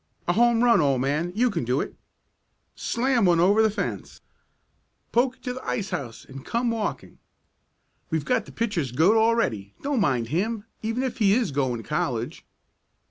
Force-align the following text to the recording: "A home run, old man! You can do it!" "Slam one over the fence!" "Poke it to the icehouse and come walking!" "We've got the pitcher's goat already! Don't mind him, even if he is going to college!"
"A 0.27 0.33
home 0.33 0.63
run, 0.63 0.81
old 0.81 0.99
man! 0.99 1.31
You 1.35 1.51
can 1.51 1.63
do 1.63 1.79
it!" 1.79 1.95
"Slam 2.73 3.23
one 3.25 3.39
over 3.39 3.61
the 3.61 3.69
fence!" 3.69 4.19
"Poke 5.11 5.35
it 5.35 5.43
to 5.43 5.53
the 5.53 5.63
icehouse 5.63 6.25
and 6.25 6.43
come 6.43 6.71
walking!" 6.71 7.19
"We've 8.09 8.25
got 8.25 8.45
the 8.47 8.51
pitcher's 8.51 8.91
goat 8.91 9.15
already! 9.15 9.75
Don't 9.83 9.99
mind 10.01 10.29
him, 10.29 10.65
even 10.81 11.03
if 11.03 11.19
he 11.19 11.33
is 11.35 11.51
going 11.51 11.83
to 11.83 11.87
college!" 11.87 12.43